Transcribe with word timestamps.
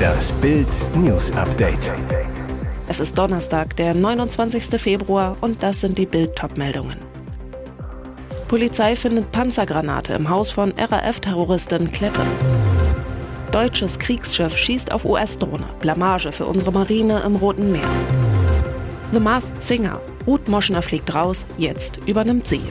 Das 0.00 0.32
Bild 0.34 0.68
News 0.94 1.32
Update. 1.32 1.90
Es 2.86 3.00
ist 3.00 3.18
Donnerstag, 3.18 3.74
der 3.76 3.94
29. 3.94 4.80
Februar 4.80 5.36
und 5.40 5.62
das 5.62 5.80
sind 5.80 5.98
die 5.98 6.06
Bild 6.06 6.40
meldungen 6.56 6.98
Polizei 8.46 8.94
findet 8.94 9.32
Panzergranate 9.32 10.12
im 10.12 10.28
Haus 10.28 10.50
von 10.50 10.72
RAF-Terroristin 10.78 11.90
Klette. 11.90 12.24
Deutsches 13.50 13.98
Kriegsschiff 13.98 14.56
schießt 14.56 14.92
auf 14.92 15.04
US-Drohne. 15.04 15.66
Blamage 15.80 16.30
für 16.30 16.46
unsere 16.46 16.70
Marine 16.70 17.22
im 17.26 17.36
Roten 17.36 17.72
Meer. 17.72 17.90
The 19.12 19.20
Masked 19.20 19.62
Singer. 19.62 20.00
Ruth 20.26 20.48
Moschner 20.48 20.82
fliegt 20.82 21.14
raus, 21.14 21.44
jetzt 21.58 21.98
übernimmt 22.06 22.46
sie. 22.46 22.62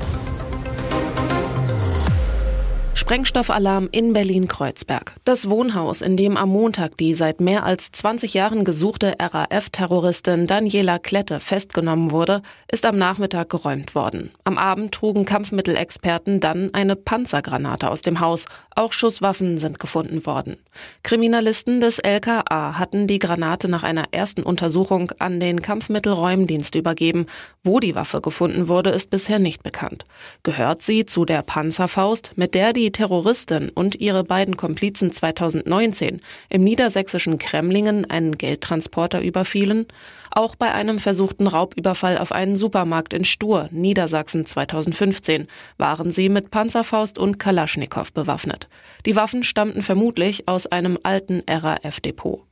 Sprengstoffalarm 3.12 3.89
in 3.91 4.14
Berlin-Kreuzberg. 4.14 5.16
Das 5.25 5.50
Wohnhaus, 5.50 6.02
in 6.02 6.16
dem 6.16 6.38
am 6.38 6.48
Montag 6.48 6.95
die 6.95 7.13
seit 7.13 7.41
mehr 7.41 7.66
als 7.66 7.91
20 7.91 8.34
Jahren 8.34 8.63
gesuchte 8.63 9.16
RAF-Terroristin 9.20 10.48
Daniela 10.48 10.98
Klette 10.98 11.41
festgenommen 11.41 12.12
wurde, 12.12 12.41
ist 12.71 12.85
am 12.85 12.98
Nachmittag 12.98 13.49
geräumt 13.49 13.95
worden. 13.95 14.32
Am 14.45 14.58
Abend 14.58 14.94
trugen 14.94 15.26
Kampfmittelexperten 15.26 16.40
dann 16.40 16.73
eine 16.73 16.95
Panzergranate 16.95 17.90
aus 17.90 17.99
dem 17.99 18.21
Haus. 18.21 18.45
Auch 18.73 18.94
Schusswaffen 18.94 19.57
sind 19.57 19.80
gefunden 19.80 20.26
worden. 20.26 20.55
Kriminalisten 21.04 21.82
des 21.82 21.99
LKA 21.99 22.80
hatten 22.80 23.07
die 23.07 23.20
Granate 23.20 23.68
nach 23.68 23.84
einer 23.84 24.05
ersten 24.12 24.43
Untersuchung 24.43 25.12
an 25.20 25.41
den 25.41 25.62
Kampfmittelräumdienst 25.62 26.76
übergeben. 26.76 27.26
Wo 27.62 27.82
die 27.82 27.93
Waffe 27.93 28.21
gefunden 28.21 28.70
wurde, 28.70 28.91
ist 28.91 29.09
bisher 29.09 29.40
nicht 29.40 29.63
bekannt. 29.63 30.05
Gehört 30.43 30.82
sie 30.82 31.05
zu 31.05 31.26
der 31.26 31.41
Panzerfaust, 31.41 32.32
mit 32.38 32.55
der 32.55 32.71
die 32.71 32.93
Terroristin 33.02 33.70
und 33.70 34.00
ihre 34.00 34.23
beiden 34.23 34.58
Komplizen 34.58 35.12
2019 35.12 36.22
im 36.50 36.64
niedersächsischen 36.64 37.40
Kremlingen 37.40 38.08
einen 38.08 38.38
Geldtransporter 38.38 39.24
überfielen, 39.24 39.88
auch 40.30 40.55
bei 40.55 40.71
einem 40.71 40.99
versuchten 40.99 41.48
Raubüberfall 41.48 42.20
auf 42.20 42.32
einen 42.32 42.58
Supermarkt 42.58 43.13
in 43.13 43.26
Stur, 43.26 43.70
Niedersachsen 43.71 44.46
2015, 44.46 45.48
waren 45.80 46.12
sie 46.12 46.30
mit 46.30 46.52
Panzerfaust 46.52 47.18
und 47.18 47.40
Kalaschnikow 47.40 48.13
bewaffnet. 48.13 48.70
Die 49.08 49.15
Waffen 49.15 49.43
stammten 49.43 49.82
vermutlich 49.82 50.48
aus 50.48 50.68
einem 50.68 50.99
alten 51.02 51.41
RAF-Depot. 51.49 52.51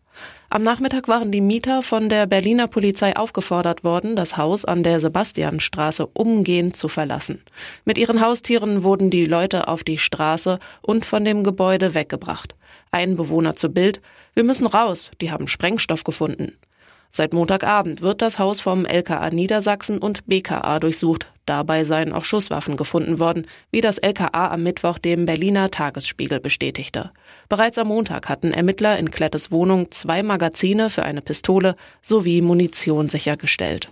Am 0.50 0.64
Nachmittag 0.64 1.08
waren 1.08 1.31
die 1.31 1.42
Mieter 1.42 1.84
von 1.84 2.09
der 2.09 2.25
Berliner 2.25 2.67
Polizei 2.67 3.16
aufgefordert 3.16 3.84
worden, 3.84 4.16
das 4.16 4.36
Haus 4.36 4.66
an 4.66 4.81
der 4.81 5.00
Sebastianstraße 5.00 6.08
umgehend 6.08 6.75
zu 6.75 6.88
verlassen. 6.88 7.44
Mit 7.86 8.00
ihren 8.00 8.20
Haustieren 8.20 8.84
wurden 8.84 9.12
die 9.12 9.25
Leute 9.25 9.67
auf 9.67 9.84
die 9.84 10.00
Straße 10.00 10.58
und 10.81 11.06
von 11.06 11.23
dem 11.23 11.44
Gebäude 11.44 11.94
weggebracht. 11.94 12.56
Ein 12.92 13.16
Bewohner 13.16 13.56
zu 13.56 13.70
Bild, 13.70 14.02
wir 14.34 14.44
müssen 14.44 14.66
raus, 14.66 15.12
die 15.22 15.31
haben 15.31 15.47
Sprengstoff 15.47 16.03
gefunden. 16.03 16.58
Seit 17.12 17.34
Montagabend 17.34 18.02
wird 18.02 18.22
das 18.22 18.40
Haus 18.40 18.59
vom 18.59 18.86
LKA 18.86 19.30
Niedersachsen 19.31 19.97
und 20.00 20.28
BKA 20.28 20.80
durchsucht. 20.80 21.31
Dabei 21.50 21.83
seien 21.83 22.14
auch 22.14 22.25
Schusswaffen 22.25 22.78
gefunden 22.78 23.17
worden, 23.17 23.47
wie 23.72 23.81
das 23.81 23.97
LKA 23.97 24.52
am 24.52 24.61
Mittwoch 24.61 25.00
dem 25.00 25.25
Berliner 25.25 25.72
Tagesspiegel 25.72 26.39
bestätigte. 26.39 27.09
Bereits 27.50 27.80
am 27.80 27.88
Montag 27.88 28.30
hatten 28.30 28.53
Ermittler 28.53 29.00
in 29.00 29.09
Klettes 29.09 29.52
Wohnung 29.52 29.89
zwei 29.89 30.22
Magazine 30.22 30.91
für 30.91 31.02
eine 31.02 31.23
Pistole 31.23 31.75
sowie 32.03 32.41
Munition 32.41 33.09
sichergestellt. 33.09 33.89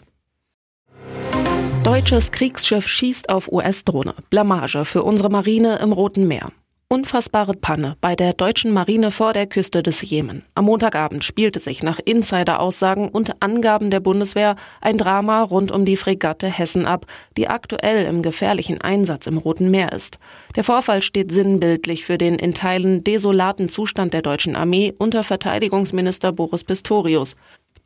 Deutsches 1.84 2.32
Kriegsschiff 2.32 2.88
schießt 2.88 3.30
auf 3.30 3.52
US-Drohne. 3.52 4.14
Blamage 4.30 4.86
für 4.86 5.02
unsere 5.02 5.32
Marine 5.32 5.80
im 5.80 5.94
Roten 5.94 6.28
Meer. 6.28 6.52
Unfassbare 6.90 7.54
Panne 7.54 7.98
bei 8.00 8.16
der 8.16 8.32
deutschen 8.32 8.72
Marine 8.72 9.12
vor 9.12 9.34
der 9.34 9.46
Küste 9.46 9.84
des 9.84 10.02
Jemen. 10.10 10.46
Am 10.56 10.64
Montagabend 10.64 11.26
spielte 11.26 11.60
sich 11.60 11.84
nach 11.84 12.00
Insider-Aussagen 12.00 13.10
und 13.10 13.44
Angaben 13.44 13.92
der 13.92 14.00
Bundeswehr 14.00 14.56
ein 14.80 14.98
Drama 14.98 15.44
rund 15.44 15.74
um 15.74 15.84
die 15.84 15.98
Fregatte 15.98 16.48
Hessen 16.48 16.86
ab, 16.86 17.06
die 17.36 17.50
aktuell 17.50 18.06
im 18.06 18.22
gefährlichen 18.22 18.80
Einsatz 18.80 19.28
im 19.28 19.38
Roten 19.38 19.70
Meer 19.70 19.92
ist. 19.92 20.18
Der 20.56 20.64
Vorfall 20.64 21.02
steht 21.02 21.34
sinnbildlich 21.34 22.06
für 22.06 22.18
den 22.18 22.40
in 22.40 22.54
Teilen 22.54 23.04
desolaten 23.04 23.68
Zustand 23.68 24.14
der 24.14 24.22
deutschen 24.22 24.56
Armee 24.56 24.94
unter 24.98 25.24
Verteidigungsminister 25.24 26.32
Boris 26.32 26.64
Pistorius. 26.64 27.36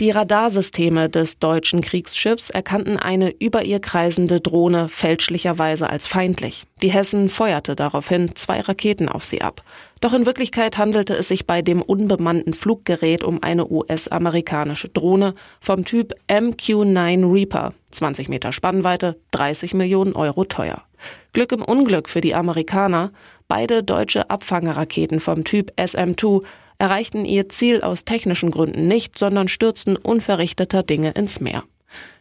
Die 0.02 0.10
Radarsysteme 0.10 1.10
des 1.12 1.38
deutschen 1.38 1.82
Kriegsschiffs 1.82 2.50
erkannten 2.50 2.98
eine 2.98 3.30
über 3.30 3.62
ihr 3.62 3.80
kreisende 3.80 4.42
Drohne 4.42 4.90
fälschlicherweise 4.90 5.88
als 5.92 6.08
feindlich. 6.08 6.66
Die 6.82 6.92
Hessen 6.92 7.30
feuerte 7.30 7.76
daraufhin 7.76 8.36
zwei 8.36 8.62
Raketen 8.62 9.10
auf 9.10 9.24
sie 9.24 9.44
ab. 9.44 9.62
Doch 10.00 10.14
in 10.14 10.26
Wirklichkeit 10.26 10.80
handelte 10.80 11.14
es 11.16 11.28
sich 11.28 11.46
bei 11.46 11.62
dem 11.62 11.84
unbemannten 11.84 12.56
Fluggerät 12.56 13.24
um 13.24 13.44
eine 13.44 13.70
US-amerikanische 13.70 14.90
Drohne 14.90 15.34
vom 15.60 15.86
Typ 15.86 16.16
MQ-9 16.28 17.32
Reaper, 17.32 17.76
20 17.92 18.28
Meter 18.28 18.54
Spannweite, 18.54 19.20
30 19.30 19.76
Millionen 19.76 20.14
Euro 20.14 20.46
teuer. 20.46 20.82
Glück 21.34 21.52
im 21.52 21.62
Unglück 21.62 22.10
für 22.10 22.22
die 22.22 22.34
Amerikaner, 22.34 23.12
beide 23.48 23.84
deutsche 23.84 24.32
Abfangerraketen 24.32 25.20
vom 25.20 25.44
Typ 25.44 25.72
SM-2 25.80 26.42
erreichten 26.82 27.26
ihr 27.26 27.48
Ziel 27.48 27.82
aus 27.82 28.06
technischen 28.06 28.50
Gründen 28.50 28.88
nicht, 28.88 29.16
sondern 29.16 29.48
stürzten 29.48 29.98
unverrichteter 29.98 30.82
Dinge 30.82 31.12
ins 31.12 31.40
Meer. 31.40 31.64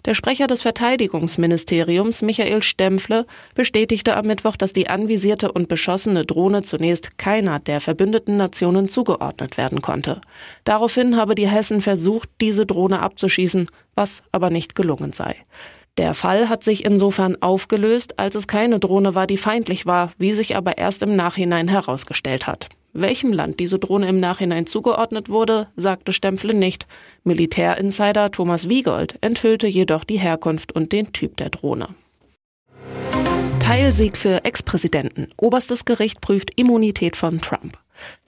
Der 0.04 0.12
Sprecher 0.12 0.48
des 0.48 0.60
Verteidigungsministeriums, 0.60 2.20
Michael 2.20 2.62
Stempfle, 2.62 3.24
bestätigte 3.54 4.16
am 4.16 4.26
Mittwoch, 4.26 4.56
dass 4.56 4.74
die 4.74 4.90
anvisierte 4.90 5.50
und 5.50 5.68
beschossene 5.68 6.26
Drohne 6.26 6.60
zunächst 6.60 7.16
keiner 7.16 7.58
der 7.58 7.80
verbündeten 7.80 8.36
Nationen 8.36 8.90
zugeordnet 8.90 9.56
werden 9.56 9.80
konnte. 9.80 10.20
Daraufhin 10.64 11.16
habe 11.16 11.34
die 11.34 11.48
Hessen 11.48 11.80
versucht, 11.80 12.28
diese 12.42 12.66
Drohne 12.66 13.00
abzuschießen, 13.00 13.66
was 13.94 14.22
aber 14.30 14.50
nicht 14.50 14.74
gelungen 14.74 15.14
sei. 15.14 15.36
Der 15.96 16.12
Fall 16.12 16.50
hat 16.50 16.64
sich 16.64 16.84
insofern 16.84 17.40
aufgelöst, 17.40 18.18
als 18.18 18.34
es 18.34 18.46
keine 18.46 18.78
Drohne 18.78 19.14
war, 19.14 19.26
die 19.26 19.38
feindlich 19.38 19.86
war, 19.86 20.12
wie 20.18 20.32
sich 20.32 20.54
aber 20.54 20.76
erst 20.76 21.02
im 21.02 21.16
Nachhinein 21.16 21.68
herausgestellt 21.68 22.46
hat. 22.46 22.68
Welchem 22.92 23.32
Land 23.32 23.60
diese 23.60 23.78
Drohne 23.78 24.08
im 24.08 24.18
Nachhinein 24.18 24.66
zugeordnet 24.66 25.28
wurde, 25.28 25.68
sagte 25.76 26.12
Stempfle 26.12 26.54
nicht. 26.54 26.86
Militärinsider 27.24 28.30
Thomas 28.30 28.68
Wiegold 28.68 29.16
enthüllte 29.20 29.66
jedoch 29.66 30.04
die 30.04 30.18
Herkunft 30.18 30.72
und 30.72 30.92
den 30.92 31.12
Typ 31.12 31.36
der 31.36 31.50
Drohne. 31.50 31.88
Teilsieg 33.60 34.16
für 34.16 34.44
Ex-Präsidenten. 34.44 35.28
Oberstes 35.36 35.84
Gericht 35.84 36.20
prüft 36.20 36.58
Immunität 36.58 37.14
von 37.14 37.40
Trump. 37.40 37.78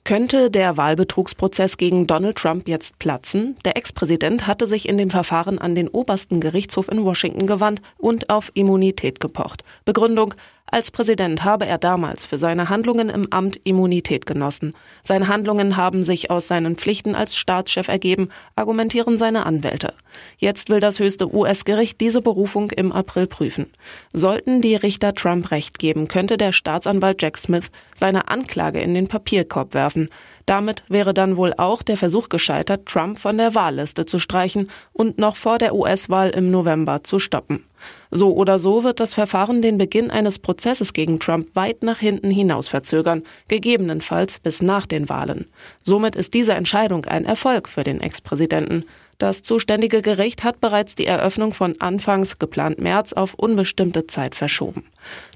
Könnte 0.05 0.51
der 0.51 0.77
Wahlbetrugsprozess 0.77 1.77
gegen 1.77 2.07
Donald 2.07 2.37
Trump 2.37 2.69
jetzt 2.69 2.99
platzen? 2.99 3.57
Der 3.65 3.77
Ex-Präsident 3.77 4.47
hatte 4.47 4.67
sich 4.67 4.89
in 4.89 4.99
dem 4.99 5.11
Verfahren 5.11 5.59
an 5.59 5.75
den 5.75 5.89
obersten 5.89 6.41
Gerichtshof 6.41 6.89
in 6.89 7.05
Washington 7.05 7.47
gewandt 7.47 7.83
und 7.99 8.29
auf 8.29 8.51
Immunität 8.55 9.21
gepocht. 9.21 9.63
Begründung, 9.85 10.35
als 10.67 10.91
Präsident 10.91 11.45
habe 11.45 11.67
er 11.67 11.79
damals 11.79 12.25
für 12.25 12.39
seine 12.39 12.69
Handlungen 12.69 13.11
im 13.11 13.31
Amt 13.31 13.61
Immunität 13.65 14.27
genossen. 14.27 14.75
Seine 15.03 15.29
Handlungen 15.29 15.77
haben 15.77 16.05
sich 16.05 16.31
aus 16.31 16.49
seinen 16.49 16.77
Pflichten 16.77 17.15
als 17.15 17.37
Staatschef 17.37 17.89
ergeben, 17.89 18.31
argumentieren 18.57 19.19
seine 19.19 19.45
Anwälte. 19.45 19.95
Jetzt 20.39 20.69
will 20.69 20.81
das 20.81 20.99
höchste 20.99 21.35
US-Gericht 21.35 22.01
diese 22.01 22.23
Berufung 22.23 22.71
im 22.71 22.93
April 22.93 23.27
prüfen. 23.27 23.71
Sollten 24.13 24.61
die 24.61 24.77
Richter 24.77 25.15
Trump 25.15 25.51
recht 25.51 25.79
geben, 25.79 26.09
könnte 26.09 26.37
der 26.37 26.53
Staatsanwalt 26.53 27.23
Jack 27.23 27.39
Smith 27.39 27.71
seine 27.95 28.29
Anklage 28.29 28.81
in 28.81 28.95
den 28.95 29.09
Papierkorb 29.09 29.75
werfen. 29.75 30.09
Damit 30.47 30.83
wäre 30.89 31.15
dann 31.15 31.37
wohl 31.37 31.55
auch 31.57 31.83
der 31.83 31.97
Versuch 31.97 32.29
gescheitert, 32.29 32.87
Trump 32.87 33.19
von 33.19 33.39
der 33.39 33.55
Wahlliste 33.55 34.07
zu 34.07 34.19
streichen 34.19 34.71
und 34.93 35.19
noch 35.19 35.37
vor 35.37 35.59
der 35.59 35.75
US-Wahl 35.75 36.31
im 36.31 36.51
November 36.51 37.05
zu 37.05 37.19
stoppen. 37.19 37.65
So 38.11 38.35
oder 38.35 38.59
so 38.59 38.85
wird 38.85 39.01
das 39.01 39.15
Verfahren 39.15 39.63
den 39.63 39.79
Beginn 39.79 40.11
eines 40.11 40.39
Prozesses 40.39 40.93
gegen 40.93 41.19
Trump 41.19 41.55
weit 41.55 41.83
nach 41.83 41.99
hinten 41.99 42.31
hinaus 42.31 42.69
verzögern, 42.69 43.23
gegebenenfalls 43.49 44.39
bis 44.39 44.63
nach 44.63 44.87
den 44.87 45.09
Wahlen. 45.09 45.47
Somit 45.83 46.17
ist 46.17 46.35
diese 46.35 46.53
Entscheidung 46.53 47.07
ein 47.07 47.25
Erfolg 47.25 47.69
für 47.69 47.85
den 47.85 48.01
Ex-Präsidenten. 48.01 48.85
Das 49.23 49.41
zuständige 49.43 50.03
Gericht 50.03 50.43
hat 50.43 50.61
bereits 50.61 50.97
die 50.97 51.07
Eröffnung 51.07 51.53
von 51.53 51.81
anfangs 51.81 52.41
geplant 52.41 52.81
März 52.81 53.13
auf 53.13 53.35
unbestimmte 53.35 54.09
Zeit 54.09 54.35
verschoben. 54.35 54.83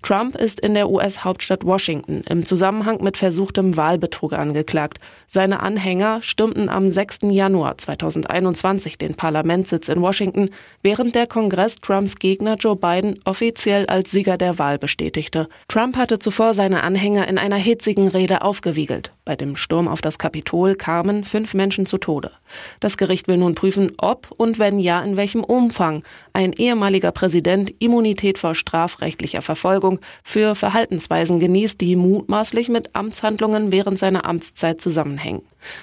Trump 0.03 0.35
ist 0.37 0.59
in 0.59 0.75
der 0.75 0.91
US-Hauptstadt 0.91 1.65
Washington 1.65 2.23
im 2.29 2.45
Zusammenhang 2.45 3.03
mit 3.03 3.17
versuchtem 3.17 3.77
Wahlbetrug 3.77 4.33
angeklagt. 4.33 4.99
Seine 5.29 5.61
Anhänger 5.61 6.21
stürmten 6.23 6.69
am 6.69 6.91
6. 6.91 7.19
Januar 7.31 7.79
2021 7.79 8.99
den 8.99 9.15
Parlamentssitz 9.15 9.89
in 9.89 10.01
Washington, 10.01 10.51
während 10.83 11.15
der 11.15 11.27
Kongress 11.27 11.77
Trumps 11.77 12.17
Gegner 12.17 12.55
Joe 12.55 12.77
Biden 12.77 13.19
offiziell 13.25 13.87
als 13.87 14.11
Sieger 14.11 14.37
der 14.37 14.59
Wahl 14.59 14.79
bestätigte. 14.79 15.49
Trump 15.69 15.97
hatte 15.97 16.19
zuvor 16.19 16.55
seine 16.55 16.83
Anhänger 16.83 17.29
in 17.29 17.39
einer 17.39 17.57
hitzigen 17.57 18.09
Rede 18.09 18.43
aufgewiegelt. 18.43 19.13
Bei 19.25 19.35
dem 19.35 19.57
Sturm 19.57 19.89
auf 19.89 20.01
das 20.01 20.19
Kapitol 20.19 20.77
kamen 20.77 21.25
fünf 21.25 21.55
Menschen 21.55 21.87
zu 21.87 21.99
Tode. 21.99 22.31
Das 22.79 22.97
Gericht 22.97 23.27
will 23.27 23.39
nun 23.39 23.57
prüfen, 23.57 23.76
prüfen, 23.77 23.93
ob 23.99 24.31
und 24.37 24.59
wenn 24.59 24.79
ja, 24.79 25.03
in 25.03 25.17
welchem 25.17 25.45
Umfang 25.45 26.03
ein 26.33 26.53
ehemaliger 26.53 27.13
Präsident 27.13 27.73
Immunität 27.79 28.39
vor 28.39 28.55
strafrechtlicher 28.55 29.43
Verfolgung 29.43 30.01
für 30.25 30.55
Verhaltensweisen 30.55 31.39
genießt, 31.39 31.81
die 31.81 31.97
mutmaßlich 31.97 32.69
mit 32.69 32.95
Amtshandlungen 32.95 33.73
während 33.73 33.99
seiner 33.99 34.25
Amtszeit 34.25 34.81
zusammenhängen. 34.81 35.43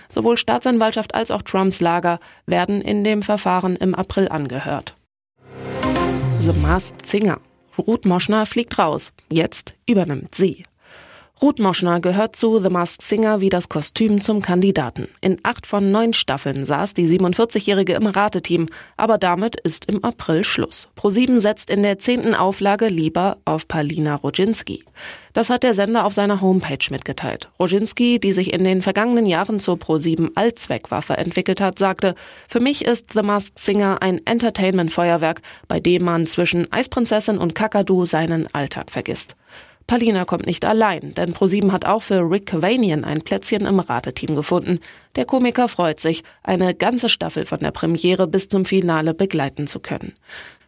Sowohl 0.09 0.37
Staatsanwaltschaft 0.37 1.13
als 1.13 1.31
auch 1.31 1.41
Trumps 1.41 1.79
Lager 1.79 2.19
werden 2.45 2.81
in 2.81 3.03
dem 3.03 3.21
Verfahren 3.21 3.75
im 3.75 3.95
April 3.95 4.27
angehört. 4.29 4.95
The 6.41 6.53
Masked 6.61 7.05
Singer. 7.05 7.39
Ruth 7.77 8.05
Moschner 8.05 8.45
fliegt 8.45 8.77
raus. 8.77 9.11
Jetzt 9.29 9.75
übernimmt 9.87 10.35
sie. 10.35 10.63
Ruth 11.41 11.59
Moschner 11.59 11.99
gehört 11.99 12.37
zu 12.37 12.63
The 12.63 12.69
Masked 12.69 13.01
Singer 13.01 13.41
wie 13.41 13.49
das 13.49 13.67
Kostüm 13.67 14.21
zum 14.21 14.39
Kandidaten. 14.41 15.09
In 15.19 15.39
acht 15.43 15.67
von 15.67 15.91
neun 15.91 16.13
Staffeln 16.13 16.65
saß 16.65 16.93
die 16.93 17.05
47-Jährige 17.07 17.93
im 17.95 18.07
Rateteam, 18.07 18.67
aber 18.95 19.17
damit 19.17 19.59
ist 19.59 19.85
im 19.89 20.03
April 20.05 20.45
Schluss. 20.45 20.87
ProSieben 20.95 21.41
setzt 21.41 21.69
in 21.69 21.83
der 21.83 21.99
zehnten 21.99 22.33
Auflage 22.33 22.87
lieber 22.87 23.39
auf 23.43 23.67
Palina 23.67 24.15
Roginski. 24.15 24.85
Das 25.33 25.49
hat 25.49 25.63
der 25.63 25.73
Sender 25.73 26.05
auf 26.05 26.13
seiner 26.13 26.39
Homepage 26.39 26.85
mitgeteilt. 26.91 27.49
Roginski, 27.59 28.19
die 28.19 28.31
sich 28.31 28.53
in 28.53 28.63
den 28.63 28.81
vergangenen 28.81 29.25
Jahren 29.25 29.59
zur 29.59 29.77
ProSieben 29.77 30.31
Allzweckwaffe 30.35 31.17
entwickelt 31.17 31.59
hat, 31.59 31.77
sagte, 31.77 32.15
für 32.47 32.61
mich 32.61 32.85
ist 32.85 33.11
The 33.11 33.23
Masked 33.23 33.59
Singer 33.59 33.97
ein 34.01 34.25
Entertainment-Feuerwerk, 34.25 35.41
bei 35.67 35.81
dem 35.81 36.05
man 36.05 36.25
zwischen 36.25 36.71
Eisprinzessin 36.71 37.37
und 37.37 37.55
Kakadu 37.55 38.05
seinen 38.05 38.47
Alltag 38.53 38.91
vergisst. 38.91 39.35
Palina 39.87 40.25
kommt 40.25 40.45
nicht 40.45 40.65
allein, 40.65 41.13
denn 41.13 41.33
ProSieben 41.33 41.71
hat 41.71 41.85
auch 41.85 42.01
für 42.01 42.19
Rick 42.19 42.47
Cavanian 42.47 43.03
ein 43.03 43.21
Plätzchen 43.21 43.65
im 43.65 43.79
Rateteam 43.79 44.35
gefunden. 44.35 44.79
Der 45.15 45.25
Komiker 45.25 45.67
freut 45.67 45.99
sich, 45.99 46.23
eine 46.41 46.73
ganze 46.73 47.09
Staffel 47.09 47.45
von 47.45 47.59
der 47.59 47.71
Premiere 47.71 48.27
bis 48.27 48.47
zum 48.47 48.65
Finale 48.65 49.13
begleiten 49.13 49.67
zu 49.67 49.79
können. 49.79 50.13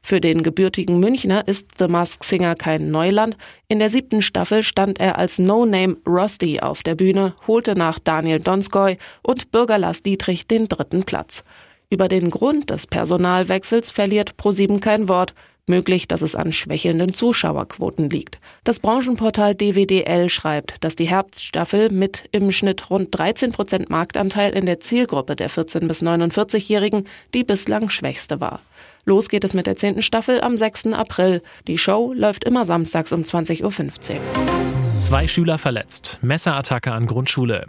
Für 0.01 0.21
den 0.21 0.43
gebürtigen 0.43 0.99
Münchner 0.99 1.47
ist 1.47 1.79
The 1.79 1.87
Masked 1.87 2.23
Singer 2.23 2.53
kein 2.53 2.91
Neuland. 2.91 3.37
In 3.67 3.79
der 3.79 3.89
siebten 3.89 4.21
Staffel 4.21 4.61
stand 4.61 4.99
er 4.99 5.17
als 5.17 5.39
No-Name 5.39 5.97
Rusty 6.05 6.59
auf 6.59 6.83
der 6.83 6.93
Bühne, 6.93 7.33
holte 7.47 7.73
nach 7.73 7.97
Daniel 7.97 8.39
Donskoy 8.39 8.99
und 9.23 9.51
Bürger 9.51 9.79
Lars 9.79 10.03
Dietrich 10.03 10.45
den 10.45 10.67
dritten 10.67 11.05
Platz. 11.05 11.43
Über 11.89 12.07
den 12.07 12.29
Grund 12.29 12.69
des 12.69 12.85
Personalwechsels 12.85 13.89
verliert 13.89 14.37
ProSieben 14.37 14.79
kein 14.79 15.09
Wort. 15.09 15.33
Möglich, 15.67 16.07
dass 16.07 16.21
es 16.21 16.35
an 16.35 16.51
schwächelnden 16.51 17.15
Zuschauerquoten 17.15 18.09
liegt. 18.11 18.39
Das 18.63 18.79
Branchenportal 18.79 19.55
DWDL 19.55 20.29
schreibt, 20.29 20.83
dass 20.83 20.95
die 20.95 21.09
Herbststaffel 21.09 21.89
mit 21.89 22.29
im 22.31 22.51
Schnitt 22.51 22.91
rund 22.91 23.17
13 23.17 23.51
Prozent 23.51 23.89
Marktanteil 23.89 24.55
in 24.55 24.67
der 24.67 24.79
Zielgruppe 24.79 25.35
der 25.35 25.49
14- 25.49 25.87
bis 25.87 26.03
49-Jährigen 26.03 27.07
die 27.33 27.43
bislang 27.43 27.89
schwächste 27.89 28.39
war. 28.39 28.61
Los 29.07 29.29
geht 29.29 29.43
es 29.43 29.53
mit 29.53 29.67
der 29.67 29.75
zehnten 29.75 30.01
Staffel 30.01 30.41
am 30.41 30.57
6. 30.57 30.87
April. 30.87 31.43
Die 31.67 31.77
Show 31.77 32.11
läuft 32.13 32.43
immer 32.43 32.65
samstags 32.65 33.13
um 33.13 33.21
20.15 33.21 34.15
Uhr. 34.15 34.99
Zwei 34.99 35.27
Schüler 35.27 35.59
verletzt. 35.59 36.17
Messerattacke 36.23 36.91
an 36.91 37.05
Grundschule. 37.05 37.67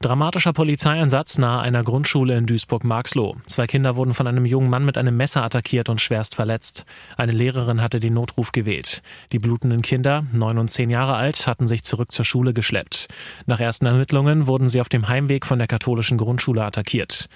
Dramatischer 0.00 0.54
Polizeieinsatz 0.54 1.36
nahe 1.36 1.60
einer 1.60 1.82
Grundschule 1.82 2.38
in 2.38 2.46
Duisburg-Marxloh. 2.46 3.36
Zwei 3.46 3.66
Kinder 3.66 3.96
wurden 3.96 4.14
von 4.14 4.26
einem 4.26 4.46
jungen 4.46 4.70
Mann 4.70 4.86
mit 4.86 4.96
einem 4.96 5.16
Messer 5.16 5.44
attackiert 5.44 5.90
und 5.90 6.00
schwerst 6.00 6.36
verletzt. 6.36 6.86
Eine 7.18 7.32
Lehrerin 7.32 7.82
hatte 7.82 8.00
den 8.00 8.14
Notruf 8.14 8.52
gewählt. 8.52 9.02
Die 9.32 9.40
blutenden 9.40 9.82
Kinder, 9.82 10.24
neun 10.32 10.56
und 10.56 10.68
zehn 10.68 10.88
Jahre 10.88 11.16
alt, 11.16 11.46
hatten 11.46 11.66
sich 11.66 11.82
zurück 11.82 12.12
zur 12.12 12.24
Schule 12.24 12.54
geschleppt. 12.54 13.08
Nach 13.44 13.60
ersten 13.60 13.84
Ermittlungen 13.84 14.46
wurden 14.46 14.68
sie 14.68 14.80
auf 14.80 14.88
dem 14.88 15.08
Heimweg 15.08 15.44
von 15.44 15.58
der 15.58 15.68
katholischen 15.68 16.16
Grundschule 16.16 16.64
attackiert. 16.64 17.28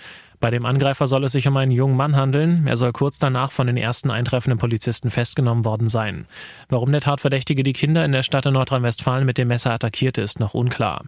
Bei 0.42 0.50
dem 0.50 0.66
Angreifer 0.66 1.06
soll 1.06 1.22
es 1.22 1.30
sich 1.30 1.46
um 1.46 1.56
einen 1.56 1.70
jungen 1.70 1.96
Mann 1.96 2.16
handeln. 2.16 2.66
Er 2.66 2.76
soll 2.76 2.90
kurz 2.90 3.20
danach 3.20 3.52
von 3.52 3.68
den 3.68 3.76
ersten 3.76 4.10
eintreffenden 4.10 4.58
Polizisten 4.58 5.08
festgenommen 5.08 5.64
worden 5.64 5.86
sein. 5.86 6.26
Warum 6.68 6.90
der 6.90 7.00
Tatverdächtige 7.00 7.62
die 7.62 7.72
Kinder 7.72 8.04
in 8.04 8.10
der 8.10 8.24
Stadt 8.24 8.44
in 8.44 8.54
Nordrhein-Westfalen 8.54 9.24
mit 9.24 9.38
dem 9.38 9.46
Messer 9.46 9.70
attackierte, 9.70 10.20
ist 10.20 10.40
noch 10.40 10.54
unklar. 10.54 11.04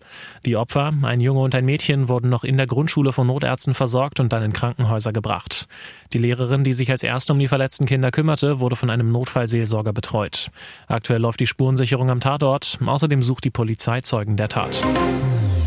Die 0.46 0.56
Opfer, 0.56 0.92
ein 1.02 1.20
Junge 1.20 1.40
und 1.40 1.52
ein 1.56 1.64
Mädchen, 1.64 2.06
wurden 2.06 2.30
noch 2.30 2.44
in 2.44 2.56
der 2.56 2.68
Grundschule 2.68 3.12
von 3.12 3.26
Notärzten 3.26 3.74
versorgt 3.74 4.20
und 4.20 4.32
dann 4.32 4.44
in 4.44 4.52
Krankenhäuser 4.52 5.12
gebracht. 5.12 5.66
Die 6.12 6.18
Lehrerin, 6.18 6.62
die 6.62 6.72
sich 6.72 6.92
als 6.92 7.02
erste 7.02 7.32
um 7.32 7.40
die 7.40 7.48
verletzten 7.48 7.86
Kinder 7.86 8.12
kümmerte, 8.12 8.60
wurde 8.60 8.76
von 8.76 8.88
einem 8.88 9.10
Notfallseelsorger 9.10 9.92
betreut. 9.92 10.52
Aktuell 10.86 11.20
läuft 11.20 11.40
die 11.40 11.48
Spurensicherung 11.48 12.08
am 12.08 12.20
Tatort. 12.20 12.78
Außerdem 12.86 13.20
sucht 13.20 13.42
die 13.42 13.50
Polizei 13.50 14.00
Zeugen 14.00 14.36
der 14.36 14.48
Tat. 14.48 14.80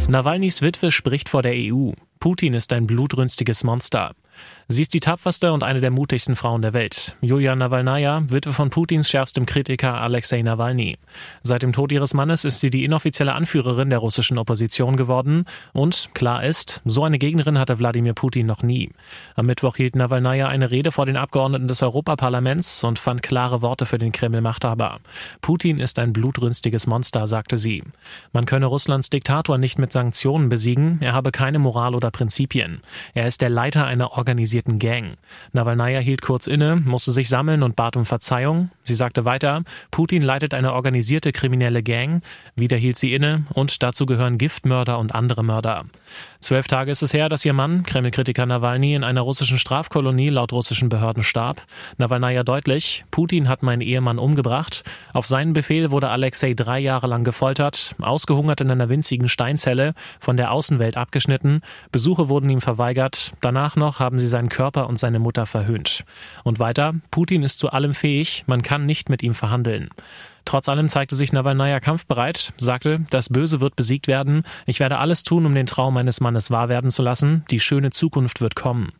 Nawalnys 0.07 0.61
Witwe 0.61 0.89
spricht 0.89 1.27
vor 1.27 1.41
der 1.41 1.51
EU. 1.53 1.91
Putin 2.19 2.53
ist 2.53 2.73
ein 2.73 2.87
blutrünstiges 2.87 3.63
Monster. 3.63 4.13
Sie 4.69 4.81
ist 4.81 4.93
die 4.93 4.99
tapferste 4.99 5.53
und 5.53 5.63
eine 5.63 5.79
der 5.79 5.91
mutigsten 5.91 6.35
Frauen 6.35 6.61
der 6.61 6.73
Welt. 6.73 7.15
Julia 7.21 7.55
Nawalnaja, 7.55 8.23
Witwe 8.29 8.51
von 8.51 8.69
Putins 8.69 9.09
schärfstem 9.09 9.45
Kritiker 9.45 10.01
Alexei 10.01 10.41
Nawalny. 10.41 10.97
Seit 11.41 11.63
dem 11.63 11.71
Tod 11.71 11.91
ihres 11.93 12.13
Mannes 12.13 12.43
ist 12.43 12.59
sie 12.59 12.69
die 12.69 12.83
inoffizielle 12.83 13.33
Anführerin 13.33 13.89
der 13.89 13.99
russischen 13.99 14.37
Opposition 14.37 14.97
geworden. 14.97 15.45
Und 15.71 16.09
klar 16.13 16.43
ist, 16.43 16.81
so 16.83 17.05
eine 17.05 17.17
Gegnerin 17.17 17.57
hatte 17.57 17.79
Wladimir 17.79 18.13
Putin 18.13 18.45
noch 18.45 18.61
nie. 18.61 18.91
Am 19.35 19.45
Mittwoch 19.45 19.77
hielt 19.77 19.95
Nawalnaja 19.95 20.49
eine 20.49 20.69
Rede 20.69 20.91
vor 20.91 21.05
den 21.05 21.15
Abgeordneten 21.15 21.69
des 21.69 21.81
Europaparlaments 21.81 22.83
und 22.83 22.99
fand 22.99 23.23
klare 23.23 23.61
Worte 23.61 23.85
für 23.85 23.97
den 23.97 24.11
Kreml-Machthaber. 24.11 24.99
Putin 25.39 25.79
ist 25.79 25.97
ein 25.97 26.11
blutrünstiges 26.11 26.87
Monster, 26.87 27.25
sagte 27.27 27.57
sie. 27.57 27.83
Man 28.33 28.45
könne 28.45 28.65
Russlands 28.65 29.09
Diktator 29.09 29.57
nicht 29.57 29.79
mit 29.79 29.93
Sanktionen 29.93 30.49
besiegen, 30.49 30.97
er 30.99 31.13
habe 31.13 31.31
keine 31.31 31.57
Moral 31.57 31.95
oder 31.95 32.11
Prinzipien. 32.11 32.81
Er 33.13 33.27
ist 33.27 33.39
der 33.39 33.49
Leiter 33.49 33.85
einer 33.85 34.11
organisierten 34.11 34.26
organisierten 34.27 34.77
Gang. 34.77 35.15
Nawalnaja 35.53 35.99
hielt 35.99 36.21
kurz 36.21 36.47
inne, 36.47 36.75
musste 36.75 37.13
sich 37.13 37.29
sammeln 37.29 37.63
und 37.63 37.77
bat 37.77 37.95
um 37.95 38.05
Verzeihung. 38.05 38.69
Sie 38.83 38.93
sagte 38.93 39.23
weiter, 39.23 39.63
Putin 39.89 40.21
leitet 40.21 40.53
eine 40.53 40.73
organisierte 40.73 41.31
kriminelle 41.31 41.81
Gang. 41.81 42.21
Wieder 42.55 42.75
hielt 42.75 42.97
sie 42.97 43.13
inne 43.13 43.45
und 43.53 43.81
dazu 43.83 44.05
gehören 44.05 44.37
Giftmörder 44.37 44.99
und 44.99 45.15
andere 45.15 45.43
Mörder. 45.43 45.85
Zwölf 46.39 46.67
Tage 46.67 46.91
ist 46.91 47.01
es 47.01 47.13
her, 47.13 47.29
dass 47.29 47.45
ihr 47.45 47.53
Mann, 47.53 47.83
Kreml-Kritiker 47.83 48.45
Nawalny, 48.45 48.93
in 48.93 49.03
einer 49.03 49.21
russischen 49.21 49.57
Strafkolonie 49.57 50.29
laut 50.29 50.51
russischen 50.51 50.89
Behörden 50.89 51.23
starb. 51.23 51.61
Nawalnaja 51.97 52.43
deutlich, 52.43 53.05
Putin 53.11 53.47
hat 53.47 53.63
meinen 53.63 53.81
Ehemann 53.81 54.19
umgebracht. 54.19 54.83
Auf 55.13 55.25
seinen 55.25 55.53
Befehl 55.53 55.89
wurde 55.89 56.09
Alexei 56.09 56.53
drei 56.53 56.79
Jahre 56.79 57.07
lang 57.07 57.23
gefoltert, 57.23 57.95
ausgehungert 57.99 58.61
in 58.61 58.69
einer 58.69 58.89
winzigen 58.89 59.29
Steinzelle, 59.29 59.93
von 60.19 60.37
der 60.37 60.51
Außenwelt 60.51 60.97
abgeschnitten. 60.97 61.61
Besuche 61.91 62.29
wurden 62.29 62.49
ihm 62.49 62.61
verweigert. 62.61 63.33
Danach 63.41 63.75
noch 63.75 63.99
haben 63.99 64.16
sie 64.19 64.27
seinen 64.27 64.49
Körper 64.49 64.87
und 64.87 64.97
seine 64.97 65.19
Mutter 65.19 65.45
verhöhnt. 65.45 66.03
Und 66.43 66.59
weiter, 66.59 66.93
Putin 67.11 67.43
ist 67.43 67.59
zu 67.59 67.69
allem 67.69 67.93
fähig, 67.93 68.43
man 68.47 68.61
kann 68.61 68.85
nicht 68.85 69.09
mit 69.09 69.23
ihm 69.23 69.33
verhandeln. 69.33 69.89
Trotz 70.45 70.69
allem 70.69 70.87
zeigte 70.87 71.15
sich 71.15 71.33
Nawalnaja 71.33 71.79
kampfbereit, 71.79 72.53
sagte, 72.57 73.01
das 73.09 73.29
Böse 73.29 73.59
wird 73.59 73.75
besiegt 73.75 74.07
werden, 74.07 74.43
ich 74.65 74.79
werde 74.79 74.97
alles 74.99 75.23
tun, 75.23 75.45
um 75.45 75.53
den 75.53 75.65
Traum 75.65 75.93
meines 75.93 76.21
Mannes 76.21 76.51
wahr 76.51 76.69
werden 76.69 76.89
zu 76.89 77.03
lassen, 77.03 77.43
die 77.51 77.59
schöne 77.59 77.91
Zukunft 77.91 78.39
wird 78.39 78.55
kommen. 78.55 78.93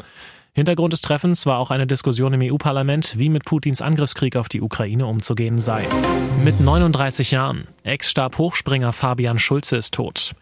Hintergrund 0.58 0.91
des 0.91 1.01
Treffens 1.01 1.46
war 1.46 1.60
auch 1.60 1.70
eine 1.70 1.86
Diskussion 1.86 2.34
im 2.34 2.41
EU-Parlament, 2.41 3.13
wie 3.18 3.30
mit 3.30 3.46
Putins 3.46 3.80
Angriffskrieg 3.80 4.36
auf 4.36 4.50
die 4.50 4.62
Ukraine 4.62 5.06
umzugehen 5.06 5.60
sei. 5.60 5.88
Mit 6.44 6.60
39 6.60 7.30
Jahren. 7.30 7.68
Ex-Stab-Hochspringer 7.84 8.91
Fabian 8.91 9.38
Schulze 9.38 9.77
ist 9.77 9.94
tot. 9.94 10.34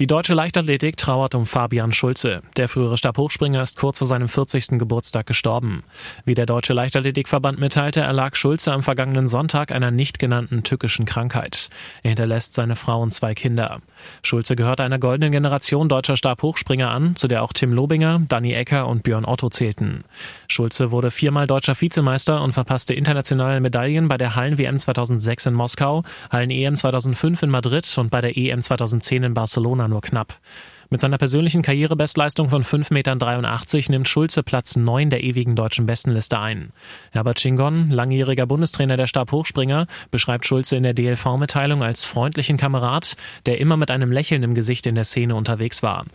Die 0.00 0.06
deutsche 0.06 0.32
Leichtathletik 0.32 0.96
trauert 0.96 1.34
um 1.34 1.44
Fabian 1.44 1.92
Schulze. 1.92 2.40
Der 2.56 2.70
frühere 2.70 2.96
Stabhochspringer 2.96 3.60
ist 3.60 3.76
kurz 3.76 3.98
vor 3.98 4.06
seinem 4.06 4.30
40. 4.30 4.78
Geburtstag 4.78 5.26
gestorben. 5.26 5.84
Wie 6.24 6.32
der 6.32 6.46
Deutsche 6.46 6.72
Leichtathletikverband 6.72 7.58
mitteilte, 7.58 8.00
erlag 8.00 8.34
Schulze 8.34 8.72
am 8.72 8.82
vergangenen 8.82 9.26
Sonntag 9.26 9.72
einer 9.72 9.90
nicht 9.90 10.18
genannten 10.18 10.62
tückischen 10.62 11.04
Krankheit. 11.04 11.68
Er 12.02 12.12
hinterlässt 12.12 12.54
seine 12.54 12.76
Frau 12.76 13.02
und 13.02 13.10
zwei 13.10 13.34
Kinder. 13.34 13.80
Schulze 14.22 14.56
gehörte 14.56 14.84
einer 14.84 14.98
goldenen 14.98 15.32
Generation 15.32 15.90
deutscher 15.90 16.16
Stabhochspringer 16.16 16.90
an, 16.90 17.14
zu 17.14 17.28
der 17.28 17.42
auch 17.42 17.52
Tim 17.52 17.74
Lobinger, 17.74 18.22
Danny 18.26 18.54
Ecker 18.54 18.88
und 18.88 19.02
Björn 19.02 19.26
Otto 19.26 19.50
zählten. 19.50 20.04
Schulze 20.48 20.92
wurde 20.92 21.10
viermal 21.10 21.46
deutscher 21.46 21.78
Vizemeister 21.78 22.40
und 22.40 22.52
verpasste 22.52 22.94
internationale 22.94 23.60
Medaillen 23.60 24.08
bei 24.08 24.16
der 24.16 24.34
Hallen-WM 24.34 24.78
2006 24.78 25.44
in 25.44 25.52
Moskau, 25.52 26.04
Hallen-EM 26.30 26.76
2005 26.76 27.42
in 27.42 27.50
Madrid 27.50 27.98
und 27.98 28.08
bei 28.08 28.22
der 28.22 28.38
EM 28.38 28.62
2010 28.62 29.24
in 29.24 29.34
Barcelona 29.34 29.89
nur 29.90 30.00
knapp. 30.00 30.40
Mit 30.92 31.00
seiner 31.00 31.18
persönlichen 31.18 31.62
Karrierebestleistung 31.62 32.48
von 32.48 32.64
5,83 32.64 32.90
Metern 32.94 33.92
nimmt 33.92 34.08
Schulze 34.08 34.42
Platz 34.42 34.74
9 34.74 35.08
der 35.08 35.22
ewigen 35.22 35.54
deutschen 35.54 35.86
Bestenliste 35.86 36.40
ein. 36.40 36.72
Herbert 37.12 37.38
Schingon, 37.38 37.90
langjähriger 37.90 38.46
Bundestrainer 38.46 38.96
der 38.96 39.06
Stabhochspringer, 39.06 39.86
beschreibt 40.10 40.46
Schulze 40.46 40.76
in 40.76 40.82
der 40.82 40.94
DLV-Mitteilung 40.94 41.84
als 41.84 42.04
freundlichen 42.04 42.56
Kamerad, 42.56 43.14
der 43.46 43.60
immer 43.60 43.76
mit 43.76 43.92
einem 43.92 44.10
Lächeln 44.10 44.42
im 44.42 44.54
Gesicht 44.54 44.84
in 44.88 44.96
der 44.96 45.04
Szene 45.04 45.36
unterwegs 45.36 45.80
war. 45.84 46.06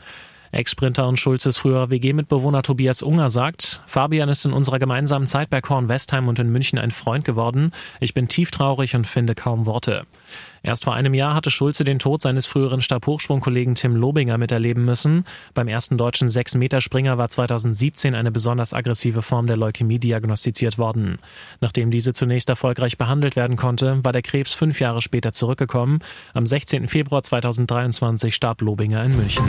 Ex-Sprinter 0.52 1.08
und 1.08 1.20
Schulzes 1.20 1.58
früherer 1.58 1.90
WG-Mitbewohner 1.90 2.62
Tobias 2.62 3.02
Unger 3.02 3.30
sagt, 3.30 3.82
Fabian 3.86 4.30
ist 4.30 4.46
in 4.46 4.54
unserer 4.54 4.80
gemeinsamen 4.80 5.28
Zeit 5.28 5.50
bei 5.50 5.62
Korn 5.62 5.90
Westheim 5.90 6.28
und 6.28 6.40
in 6.40 6.50
München 6.50 6.80
ein 6.80 6.92
Freund 6.92 7.26
geworden. 7.26 7.72
Ich 8.00 8.14
bin 8.14 8.28
tief 8.28 8.52
traurig 8.52 8.96
und 8.96 9.06
finde 9.06 9.36
kaum 9.36 9.66
Worte. 9.66 10.06
Erst 10.66 10.86
vor 10.86 10.96
einem 10.96 11.14
Jahr 11.14 11.36
hatte 11.36 11.52
Schulze 11.52 11.84
den 11.84 12.00
Tod 12.00 12.24
seines 12.24 12.48
früheren 12.48 12.82
Stabhochsprungkollegen 12.82 13.76
Tim 13.76 13.96
Lobinger 13.96 14.40
miterleben 14.40 14.84
müssen. 14.84 15.24
Beim 15.54 15.68
ersten 15.68 15.96
deutschen 15.96 16.28
6-Meter-Springer 16.28 17.20
war 17.20 17.30
2017 17.30 18.16
eine 18.16 18.32
besonders 18.32 18.74
aggressive 18.74 19.22
Form 19.22 19.46
der 19.46 19.58
Leukämie 19.58 20.00
diagnostiziert 20.00 20.80
worden. 20.80 21.20
Nachdem 21.62 21.92
diese 21.92 22.14
zunächst 22.14 22.50
erfolgreich 22.50 22.98
behandelt 22.98 23.36
werden 23.36 23.58
konnte, 23.58 24.04
war 24.04 24.12
der 24.12 24.24
Krebs 24.24 24.56
fünf 24.56 24.80
Jahre 24.80 25.02
später 25.02 25.32
zurückgekommen. 25.32 26.00
Am 26.34 26.48
16. 26.48 26.88
Februar 26.88 27.22
2023 27.22 28.34
starb 28.34 28.62
Lobinger 28.62 29.04
in 29.04 29.16
München. 29.16 29.44